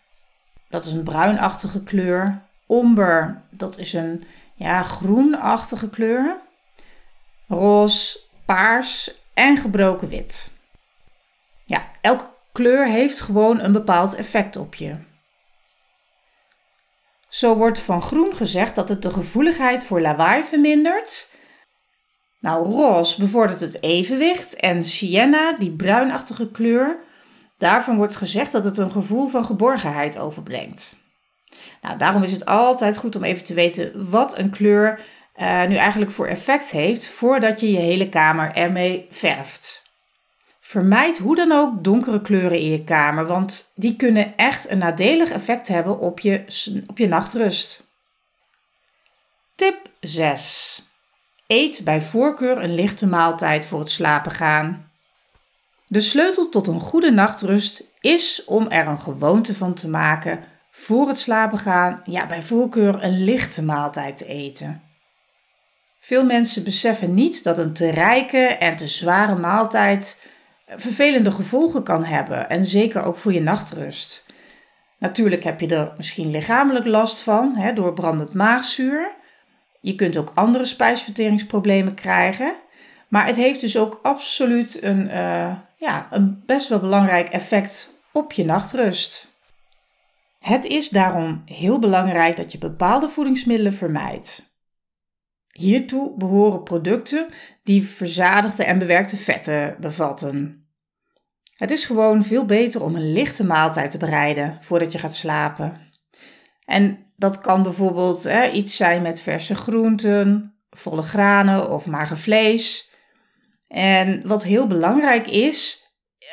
dat 0.74 0.84
is 0.84 0.92
een 0.92 1.02
bruinachtige 1.02 1.82
kleur, 1.82 2.42
omber, 2.66 3.42
dat 3.50 3.78
is 3.78 3.92
een 3.92 4.24
ja, 4.54 4.82
groenachtige 4.82 5.90
kleur, 5.90 6.36
roze, 7.48 8.20
paars 8.44 9.14
en 9.34 9.56
gebroken 9.56 10.08
wit. 10.08 10.50
Ja, 11.64 11.90
elke 12.00 12.28
kleur 12.52 12.86
heeft 12.86 13.20
gewoon 13.20 13.60
een 13.60 13.72
bepaald 13.72 14.14
effect 14.14 14.56
op 14.56 14.74
je. 14.74 14.96
Zo 17.28 17.56
wordt 17.56 17.80
van 17.80 18.02
groen 18.02 18.36
gezegd 18.36 18.74
dat 18.74 18.88
het 18.88 19.02
de 19.02 19.10
gevoeligheid 19.10 19.84
voor 19.84 20.00
lawaai 20.00 20.44
vermindert. 20.44 21.30
Nou, 22.40 22.70
roze 22.70 23.20
bevordert 23.20 23.60
het 23.60 23.82
evenwicht 23.82 24.54
en 24.54 24.82
sienna, 24.82 25.52
die 25.52 25.72
bruinachtige 25.72 26.50
kleur, 26.50 26.98
daarvan 27.56 27.96
wordt 27.96 28.16
gezegd 28.16 28.52
dat 28.52 28.64
het 28.64 28.78
een 28.78 28.92
gevoel 28.92 29.28
van 29.28 29.44
geborgenheid 29.44 30.18
overbrengt. 30.18 30.96
Nou, 31.80 31.98
daarom 31.98 32.22
is 32.22 32.32
het 32.32 32.44
altijd 32.44 32.96
goed 32.96 33.16
om 33.16 33.24
even 33.24 33.44
te 33.44 33.54
weten 33.54 34.10
wat 34.10 34.38
een 34.38 34.50
kleur 34.50 35.00
uh, 35.36 35.64
nu 35.64 35.74
eigenlijk 35.74 36.10
voor 36.10 36.26
effect 36.26 36.70
heeft 36.70 37.08
voordat 37.08 37.60
je 37.60 37.70
je 37.70 37.78
hele 37.78 38.08
kamer 38.08 38.52
ermee 38.52 39.06
verft. 39.10 39.82
Vermijd 40.60 41.18
hoe 41.18 41.36
dan 41.36 41.52
ook 41.52 41.84
donkere 41.84 42.20
kleuren 42.20 42.58
in 42.58 42.70
je 42.70 42.84
kamer, 42.84 43.26
want 43.26 43.72
die 43.74 43.96
kunnen 43.96 44.36
echt 44.36 44.70
een 44.70 44.78
nadelig 44.78 45.30
effect 45.30 45.68
hebben 45.68 45.98
op 45.98 46.20
je, 46.20 46.44
op 46.86 46.98
je 46.98 47.08
nachtrust. 47.08 47.92
Tip 49.54 49.76
6. 50.00 50.82
Eet 51.46 51.80
bij 51.84 52.02
voorkeur 52.02 52.62
een 52.62 52.74
lichte 52.74 53.06
maaltijd 53.06 53.66
voor 53.66 53.78
het 53.78 53.90
slapen 53.90 54.32
gaan. 54.32 54.92
De 55.94 56.00
sleutel 56.00 56.48
tot 56.48 56.66
een 56.66 56.80
goede 56.80 57.10
nachtrust 57.10 57.84
is 58.00 58.44
om 58.44 58.68
er 58.68 58.86
een 58.86 59.00
gewoonte 59.00 59.54
van 59.54 59.74
te 59.74 59.88
maken 59.88 60.40
voor 60.70 61.08
het 61.08 61.18
slapen 61.18 61.58
gaan, 61.58 62.00
ja, 62.04 62.26
bij 62.26 62.42
voorkeur 62.42 63.02
een 63.02 63.24
lichte 63.24 63.62
maaltijd 63.62 64.16
te 64.16 64.26
eten. 64.26 64.82
Veel 66.00 66.24
mensen 66.24 66.64
beseffen 66.64 67.14
niet 67.14 67.44
dat 67.44 67.58
een 67.58 67.72
te 67.72 67.90
rijke 67.90 68.38
en 68.38 68.76
te 68.76 68.86
zware 68.86 69.34
maaltijd 69.34 70.26
vervelende 70.66 71.30
gevolgen 71.30 71.82
kan 71.82 72.04
hebben 72.04 72.48
en 72.48 72.64
zeker 72.64 73.02
ook 73.02 73.18
voor 73.18 73.32
je 73.32 73.42
nachtrust. 73.42 74.26
Natuurlijk 74.98 75.44
heb 75.44 75.60
je 75.60 75.76
er 75.76 75.92
misschien 75.96 76.30
lichamelijk 76.30 76.86
last 76.86 77.20
van 77.20 77.56
hè, 77.56 77.72
door 77.72 77.92
brandend 77.92 78.32
maagzuur. 78.32 79.14
Je 79.80 79.94
kunt 79.94 80.16
ook 80.16 80.32
andere 80.34 80.64
spijsverteringsproblemen 80.64 81.94
krijgen. 81.94 82.54
Maar 83.08 83.26
het 83.26 83.36
heeft 83.36 83.60
dus 83.60 83.76
ook 83.76 84.00
absoluut 84.02 84.82
een, 84.82 85.06
uh, 85.06 85.52
ja, 85.76 86.08
een 86.10 86.42
best 86.46 86.68
wel 86.68 86.80
belangrijk 86.80 87.28
effect 87.28 87.94
op 88.12 88.32
je 88.32 88.44
nachtrust. 88.44 89.32
Het 90.38 90.64
is 90.64 90.88
daarom 90.88 91.42
heel 91.44 91.78
belangrijk 91.78 92.36
dat 92.36 92.52
je 92.52 92.58
bepaalde 92.58 93.08
voedingsmiddelen 93.08 93.72
vermijdt. 93.72 94.56
Hiertoe 95.52 96.16
behoren 96.16 96.62
producten 96.62 97.26
die 97.62 97.86
verzadigde 97.86 98.64
en 98.64 98.78
bewerkte 98.78 99.16
vetten 99.16 99.76
bevatten. 99.80 100.66
Het 101.56 101.70
is 101.70 101.86
gewoon 101.86 102.24
veel 102.24 102.44
beter 102.44 102.82
om 102.82 102.94
een 102.94 103.12
lichte 103.12 103.44
maaltijd 103.44 103.90
te 103.90 103.98
bereiden 103.98 104.58
voordat 104.60 104.92
je 104.92 104.98
gaat 104.98 105.14
slapen. 105.14 105.92
En 106.64 107.12
dat 107.16 107.40
kan 107.40 107.62
bijvoorbeeld 107.62 108.24
hè, 108.24 108.50
iets 108.50 108.76
zijn 108.76 109.02
met 109.02 109.20
verse 109.20 109.54
groenten, 109.54 110.54
volle 110.70 111.02
granen 111.02 111.70
of 111.70 111.86
mager 111.86 112.18
vlees. 112.18 112.90
En 113.74 114.26
wat 114.26 114.44
heel 114.44 114.66
belangrijk 114.66 115.26
is, 115.26 115.86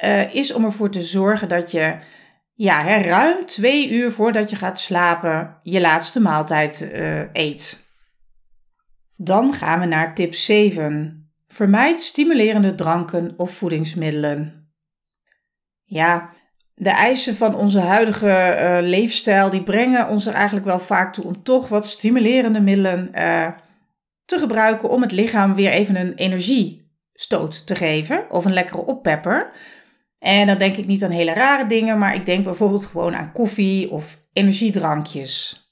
uh, 0.03 0.36
is 0.36 0.53
om 0.53 0.63
ervoor 0.63 0.89
te 0.89 1.03
zorgen 1.03 1.48
dat 1.48 1.71
je 1.71 1.98
ja, 2.53 3.01
ruim 3.01 3.45
twee 3.45 3.89
uur 3.89 4.12
voordat 4.12 4.50
je 4.50 4.55
gaat 4.55 4.79
slapen 4.79 5.60
je 5.63 5.81
laatste 5.81 6.19
maaltijd 6.19 6.89
uh, 6.93 7.19
eet. 7.33 7.86
Dan 9.15 9.53
gaan 9.53 9.79
we 9.79 9.86
naar 9.86 10.13
tip 10.13 10.33
7. 10.33 11.31
Vermijd 11.48 12.00
stimulerende 12.00 12.75
dranken 12.75 13.33
of 13.38 13.51
voedingsmiddelen. 13.51 14.69
Ja, 15.83 16.29
de 16.75 16.89
eisen 16.89 17.36
van 17.36 17.55
onze 17.55 17.79
huidige 17.79 18.57
uh, 18.60 18.77
leefstijl 18.89 19.50
die 19.50 19.63
brengen 19.63 20.07
ons 20.07 20.25
er 20.25 20.33
eigenlijk 20.33 20.65
wel 20.65 20.79
vaak 20.79 21.13
toe 21.13 21.24
om 21.25 21.43
toch 21.43 21.67
wat 21.67 21.86
stimulerende 21.86 22.62
middelen 22.62 23.12
te 24.25 24.39
gebruiken 24.39 24.89
om 24.89 25.01
het 25.01 25.12
lichaam 25.12 25.55
weer 25.55 25.71
even 25.71 25.95
een 25.95 26.15
energiestoot 27.11 27.67
te 27.67 27.75
geven 27.75 28.25
of 28.29 28.45
een 28.45 28.53
lekkere 28.53 28.85
oppepper. 28.85 29.51
En 30.19 30.47
dan 30.47 30.57
denk 30.57 30.77
ik 30.77 30.87
niet 30.87 31.03
aan 31.03 31.11
hele 31.11 31.33
rare 31.33 31.65
dingen, 31.65 31.97
maar 31.97 32.15
ik 32.15 32.25
denk 32.25 32.43
bijvoorbeeld 32.43 32.85
gewoon 32.85 33.15
aan 33.15 33.31
koffie 33.31 33.91
of 33.91 34.19
energiedrankjes. 34.33 35.65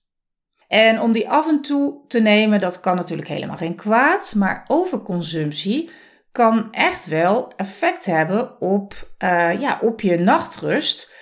En 0.68 1.02
om 1.02 1.12
die 1.12 1.30
af 1.30 1.48
en 1.48 1.62
toe 1.62 2.04
te 2.08 2.20
nemen, 2.20 2.60
dat 2.60 2.80
kan 2.80 2.96
natuurlijk 2.96 3.28
helemaal 3.28 3.58
geen 3.58 3.76
kwaad, 3.76 4.34
maar 4.36 4.64
overconsumptie 4.68 5.90
kan 6.32 6.72
echt 6.72 7.06
wel 7.06 7.52
effect 7.56 8.06
hebben 8.06 8.62
op, 8.62 9.14
uh, 9.24 9.60
ja, 9.60 9.80
op 9.82 10.02
je 10.02 10.20
nachtrust 10.20 11.14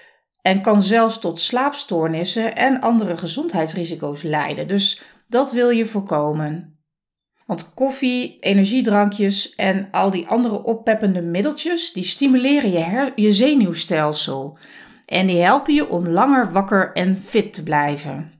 en 0.41 0.61
kan 0.61 0.81
zelfs 0.81 1.19
tot 1.19 1.39
slaapstoornissen 1.39 2.55
en 2.55 2.79
andere 2.79 3.17
gezondheidsrisico's 3.17 4.21
leiden. 4.21 4.67
Dus 4.67 5.01
dat 5.27 5.51
wil 5.51 5.69
je 5.69 5.85
voorkomen. 5.85 6.76
Want 7.47 7.73
koffie, 7.73 8.37
energiedrankjes 8.39 9.55
en 9.55 9.87
al 9.91 10.11
die 10.11 10.27
andere 10.27 10.63
oppeppende 10.63 11.21
middeltjes, 11.21 11.93
die 11.93 12.03
stimuleren 12.03 12.71
je, 12.71 13.11
je 13.15 13.31
zenuwstelsel. 13.31 14.57
En 15.05 15.27
die 15.27 15.41
helpen 15.41 15.73
je 15.73 15.89
om 15.89 16.07
langer 16.07 16.51
wakker 16.51 16.91
en 16.93 17.21
fit 17.21 17.53
te 17.53 17.63
blijven. 17.63 18.31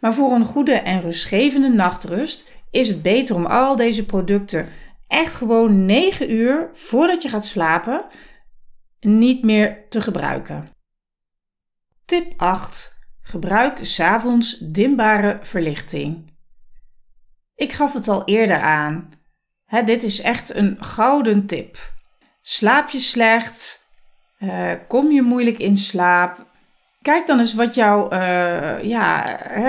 Maar 0.00 0.14
voor 0.14 0.32
een 0.32 0.44
goede 0.44 0.72
en 0.74 1.00
rustgevende 1.00 1.68
nachtrust 1.68 2.44
is 2.70 2.88
het 2.88 3.02
beter 3.02 3.34
om 3.34 3.46
al 3.46 3.76
deze 3.76 4.04
producten 4.04 4.66
echt 5.06 5.34
gewoon 5.34 5.84
9 5.84 6.32
uur 6.32 6.70
voordat 6.72 7.22
je 7.22 7.28
gaat 7.28 7.46
slapen 7.46 8.04
niet 9.00 9.44
meer 9.44 9.88
te 9.88 10.00
gebruiken. 10.00 10.68
Tip 12.04 12.32
8. 12.36 12.98
Gebruik 13.20 13.78
s'avonds 13.84 14.58
dimbare 14.58 15.38
verlichting. 15.42 16.35
Ik 17.56 17.72
gaf 17.72 17.92
het 17.92 18.08
al 18.08 18.24
eerder 18.24 18.60
aan. 18.60 19.08
dit 19.84 20.02
is 20.02 20.20
echt 20.20 20.54
een 20.54 20.76
gouden 20.80 21.46
tip. 21.46 21.92
Slaap 22.40 22.88
je 22.88 22.98
slecht? 22.98 23.86
Uh, 24.40 24.72
kom 24.88 25.10
je 25.10 25.22
moeilijk 25.22 25.58
in 25.58 25.76
slaap? 25.76 26.46
Kijk 27.02 27.26
dan 27.26 27.38
eens 27.38 27.54
wat 27.54 27.74
jouw 27.74 28.12
uh, 28.12 28.82
ja, 28.82 29.22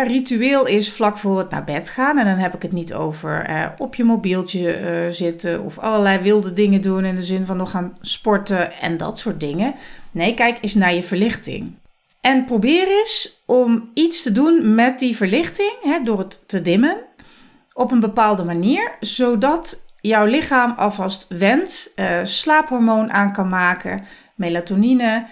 ritueel 0.03 0.65
is 0.65 0.91
vlak 0.91 1.17
voor 1.17 1.37
het 1.37 1.49
naar 1.49 1.63
bed 1.63 1.89
gaan. 1.89 2.17
En 2.17 2.25
dan 2.25 2.37
heb 2.37 2.53
ik 2.53 2.61
het 2.61 2.71
niet 2.71 2.93
over 2.93 3.49
uh, 3.49 3.65
op 3.77 3.95
je 3.95 4.03
mobieltje 4.03 5.07
zitten 5.11 5.63
of 5.63 5.79
allerlei 5.79 6.19
wilde 6.19 6.53
dingen 6.53 6.81
doen 6.81 7.05
in 7.05 7.15
de 7.15 7.23
zin 7.23 7.45
van 7.45 7.57
nog 7.57 7.71
gaan 7.71 7.97
sporten 8.01 8.71
en 8.71 8.97
dat 8.97 9.17
soort 9.19 9.39
dingen. 9.39 9.75
Nee, 10.11 10.33
kijk 10.33 10.57
eens 10.61 10.75
naar 10.75 10.93
je 10.93 11.03
verlichting. 11.03 11.75
En 12.21 12.45
probeer 12.45 12.87
eens 12.87 13.43
om 13.45 13.91
iets 13.93 14.23
te 14.23 14.31
doen 14.31 14.75
met 14.75 14.99
die 14.99 15.15
verlichting 15.15 15.73
hè, 15.81 16.03
door 16.03 16.19
het 16.19 16.47
te 16.47 16.61
dimmen 16.61 17.06
op 17.77 17.91
een 17.91 17.99
bepaalde 17.99 18.43
manier, 18.43 18.95
zodat 18.99 19.85
jouw 20.01 20.25
lichaam 20.25 20.73
alvast 20.77 21.25
wendt, 21.29 21.91
uh, 21.95 22.19
slaaphormoon 22.23 23.11
aan 23.11 23.33
kan 23.33 23.49
maken, 23.49 24.05
melatonine. 24.35 25.25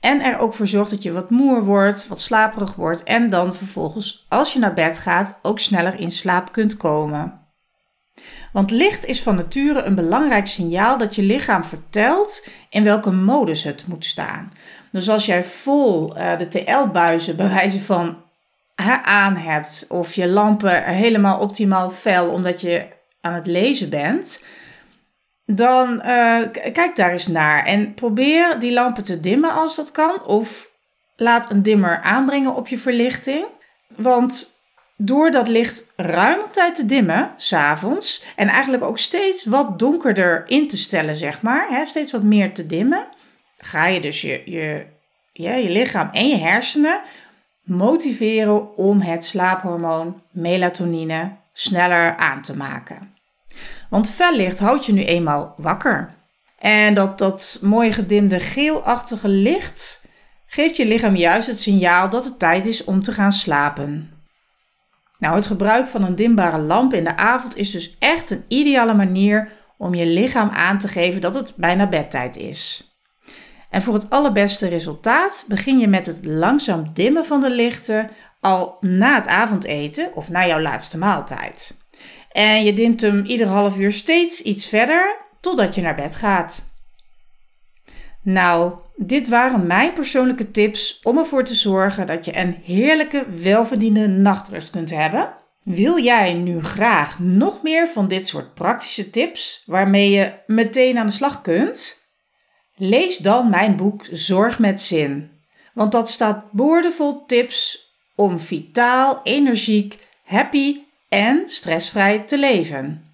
En 0.00 0.20
er 0.20 0.38
ook 0.38 0.54
voor 0.54 0.66
zorgt 0.66 0.90
dat 0.90 1.02
je 1.02 1.12
wat 1.12 1.30
moer 1.30 1.64
wordt, 1.64 2.08
wat 2.08 2.20
slaperig 2.20 2.74
wordt. 2.74 3.02
En 3.02 3.30
dan 3.30 3.54
vervolgens, 3.54 4.26
als 4.28 4.52
je 4.52 4.58
naar 4.58 4.74
bed 4.74 4.98
gaat, 4.98 5.38
ook 5.42 5.58
sneller 5.58 6.00
in 6.00 6.10
slaap 6.10 6.52
kunt 6.52 6.76
komen. 6.76 7.40
Want 8.52 8.70
licht 8.70 9.04
is 9.04 9.22
van 9.22 9.34
nature 9.34 9.82
een 9.82 9.94
belangrijk 9.94 10.46
signaal 10.46 10.98
dat 10.98 11.14
je 11.14 11.22
lichaam 11.22 11.64
vertelt 11.64 12.46
in 12.70 12.84
welke 12.84 13.10
modus 13.10 13.64
het 13.64 13.86
moet 13.86 14.04
staan. 14.04 14.52
Dus 14.90 15.08
als 15.08 15.26
jij 15.26 15.44
vol 15.44 16.16
uh, 16.16 16.38
de 16.38 16.48
TL-buizen 16.48 17.36
bij 17.36 17.48
wijze 17.48 17.82
van 17.82 18.16
aan 19.02 19.36
hebt, 19.36 19.86
of 19.88 20.14
je 20.14 20.28
lampen 20.28 20.84
helemaal 20.84 21.38
optimaal 21.38 21.90
fel 21.90 22.30
omdat 22.30 22.60
je 22.60 22.86
aan 23.20 23.34
het 23.34 23.46
lezen 23.46 23.90
bent, 23.90 24.44
dan 25.46 25.92
uh, 26.06 26.40
kijk 26.72 26.96
daar 26.96 27.12
eens 27.12 27.26
naar 27.26 27.64
en 27.64 27.94
probeer 27.94 28.58
die 28.58 28.72
lampen 28.72 29.04
te 29.04 29.20
dimmen 29.20 29.52
als 29.52 29.76
dat 29.76 29.90
kan, 29.90 30.24
of 30.24 30.70
laat 31.16 31.50
een 31.50 31.62
dimmer 31.62 32.00
aanbrengen 32.00 32.54
op 32.54 32.68
je 32.68 32.78
verlichting. 32.78 33.44
Want 33.96 34.60
door 34.96 35.30
dat 35.30 35.48
licht 35.48 35.86
ruim 35.96 36.40
op 36.40 36.52
tijd 36.52 36.74
te 36.74 36.86
dimmen, 36.86 37.32
s'avonds, 37.36 38.24
en 38.36 38.48
eigenlijk 38.48 38.82
ook 38.82 38.98
steeds 38.98 39.44
wat 39.44 39.78
donkerder 39.78 40.44
in 40.46 40.68
te 40.68 40.76
stellen, 40.76 41.16
zeg 41.16 41.42
maar, 41.42 41.66
hè, 41.68 41.86
steeds 41.86 42.12
wat 42.12 42.22
meer 42.22 42.54
te 42.54 42.66
dimmen, 42.66 43.06
ga 43.58 43.86
je 43.86 44.00
dus 44.00 44.20
je, 44.20 44.42
je, 44.44 44.86
ja, 45.32 45.54
je 45.54 45.70
lichaam 45.70 46.10
en 46.12 46.28
je 46.28 46.36
hersenen 46.36 47.00
motiveren 47.70 48.76
om 48.76 49.00
het 49.00 49.24
slaaphormoon 49.24 50.22
melatonine 50.30 51.36
sneller 51.52 52.16
aan 52.16 52.42
te 52.42 52.56
maken. 52.56 53.14
Want 53.90 54.10
fel 54.10 54.36
licht 54.36 54.58
houdt 54.58 54.86
je 54.86 54.92
nu 54.92 55.04
eenmaal 55.04 55.54
wakker. 55.56 56.14
En 56.58 56.94
dat, 56.94 57.18
dat 57.18 57.58
mooie 57.62 57.92
gedimde 57.92 58.40
geelachtige 58.40 59.28
licht 59.28 60.04
geeft 60.46 60.76
je 60.76 60.86
lichaam 60.86 61.16
juist 61.16 61.46
het 61.46 61.60
signaal 61.60 62.10
dat 62.10 62.24
het 62.24 62.38
tijd 62.38 62.66
is 62.66 62.84
om 62.84 63.02
te 63.02 63.12
gaan 63.12 63.32
slapen. 63.32 64.10
Nou, 65.18 65.34
het 65.34 65.46
gebruik 65.46 65.88
van 65.88 66.04
een 66.04 66.16
dimbare 66.16 66.58
lamp 66.58 66.94
in 66.94 67.04
de 67.04 67.16
avond 67.16 67.56
is 67.56 67.70
dus 67.70 67.96
echt 67.98 68.30
een 68.30 68.44
ideale 68.48 68.94
manier 68.94 69.52
om 69.78 69.94
je 69.94 70.06
lichaam 70.06 70.48
aan 70.48 70.78
te 70.78 70.88
geven 70.88 71.20
dat 71.20 71.34
het 71.34 71.52
bijna 71.56 71.88
bedtijd 71.88 72.36
is. 72.36 72.89
En 73.70 73.82
voor 73.82 73.94
het 73.94 74.10
allerbeste 74.10 74.68
resultaat 74.68 75.44
begin 75.48 75.78
je 75.78 75.88
met 75.88 76.06
het 76.06 76.24
langzaam 76.24 76.90
dimmen 76.94 77.24
van 77.24 77.40
de 77.40 77.50
lichten 77.50 78.10
al 78.40 78.76
na 78.80 79.14
het 79.14 79.26
avondeten 79.26 80.14
of 80.14 80.28
na 80.28 80.46
jouw 80.46 80.60
laatste 80.60 80.98
maaltijd. 80.98 81.78
En 82.32 82.64
je 82.64 82.72
dimt 82.72 83.00
hem 83.00 83.24
ieder 83.24 83.46
half 83.46 83.78
uur 83.78 83.92
steeds 83.92 84.42
iets 84.42 84.68
verder 84.68 85.16
totdat 85.40 85.74
je 85.74 85.80
naar 85.80 85.94
bed 85.94 86.16
gaat. 86.16 86.68
Nou, 88.22 88.80
dit 88.96 89.28
waren 89.28 89.66
mijn 89.66 89.92
persoonlijke 89.92 90.50
tips 90.50 91.00
om 91.02 91.18
ervoor 91.18 91.44
te 91.44 91.54
zorgen 91.54 92.06
dat 92.06 92.24
je 92.24 92.36
een 92.36 92.60
heerlijke, 92.64 93.26
welverdiende 93.30 94.08
nachtrust 94.08 94.70
kunt 94.70 94.90
hebben. 94.90 95.32
Wil 95.62 95.98
jij 95.98 96.32
nu 96.32 96.62
graag 96.62 97.18
nog 97.18 97.62
meer 97.62 97.88
van 97.88 98.08
dit 98.08 98.28
soort 98.28 98.54
praktische 98.54 99.10
tips 99.10 99.62
waarmee 99.66 100.10
je 100.10 100.32
meteen 100.46 100.98
aan 100.98 101.06
de 101.06 101.12
slag 101.12 101.40
kunt? 101.40 101.98
Lees 102.82 103.18
dan 103.18 103.50
mijn 103.50 103.76
boek 103.76 104.06
Zorg 104.10 104.58
met 104.58 104.80
Zin. 104.80 105.30
Want 105.74 105.92
dat 105.92 106.10
staat 106.10 106.52
boordevol 106.52 107.24
tips 107.26 107.88
om 108.14 108.38
vitaal, 108.38 109.20
energiek, 109.22 109.98
happy 110.24 110.80
en 111.08 111.42
stressvrij 111.46 112.18
te 112.18 112.38
leven. 112.38 113.04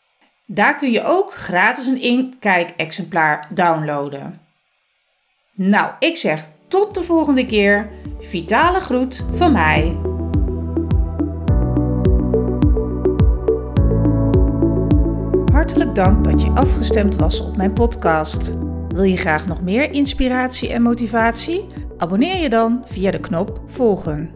Daar 0.46 0.78
kun 0.78 0.92
je 0.92 1.04
ook 1.04 1.34
gratis 1.34 1.86
een 1.86 2.02
inkijk-exemplaar 2.02 3.48
downloaden. 3.54 4.42
Nou, 5.54 5.92
ik 6.00 6.16
zeg 6.16 6.50
tot 6.68 6.94
de 6.94 7.04
volgende 7.04 7.46
keer. 7.46 7.90
Vitale 8.20 8.80
groet 8.80 9.26
van 9.32 9.52
mij. 9.52 10.15
Hartelijk 15.66 15.96
dank 15.96 16.24
dat 16.24 16.42
je 16.42 16.50
afgestemd 16.50 17.16
was 17.16 17.40
op 17.40 17.58
mijn 17.58 17.74
podcast. 17.74 18.54
Wil 18.88 19.04
je 19.04 19.18
graag 19.18 19.48
nog 19.48 19.62
meer 19.62 19.92
inspiratie 19.92 20.70
en 20.70 20.82
motivatie? 20.82 21.66
Abonneer 21.98 22.42
je 22.42 22.50
dan 22.50 22.84
via 22.88 23.12
de 23.12 23.20
knop 23.20 23.62
volgen. 23.66 24.30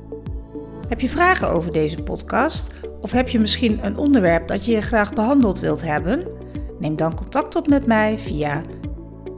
Heb 0.88 1.02
je 1.02 1.10
vragen 1.10 1.52
over 1.52 1.72
deze 1.72 2.04
podcast 2.04 2.74
of 3.02 3.12
heb 3.12 3.30
je 3.30 3.40
misschien 3.40 3.86
een 3.86 3.98
onderwerp 3.98 4.48
dat 4.48 4.66
je 4.66 4.82
graag 4.82 5.14
behandeld 5.14 5.60
wilt 5.60 5.82
hebben? 5.82 6.28
Neem 6.80 6.96
dan 6.96 7.16
contact 7.16 7.56
op 7.56 7.68
met 7.68 7.86
mij 7.86 8.18
via 8.18 8.62